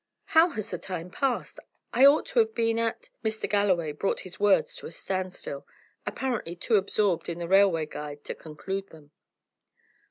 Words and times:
How 0.25 0.49
has 0.57 0.71
the 0.71 0.79
time 0.79 1.11
passed? 1.11 1.59
I 1.93 2.07
ought 2.07 2.25
to 2.29 2.39
have 2.39 2.55
been 2.55 2.79
at" 2.79 3.11
Mr. 3.23 3.47
Galloway 3.47 3.91
brought 3.91 4.21
his 4.21 4.39
words 4.39 4.73
to 4.77 4.87
a 4.87 4.91
standstill, 4.91 5.67
apparently 6.07 6.55
too 6.55 6.77
absorbed 6.77 7.29
in 7.29 7.37
the 7.37 7.47
railway 7.47 7.85
guide 7.85 8.23
to 8.23 8.33
conclude 8.33 8.87
them. 8.87 9.11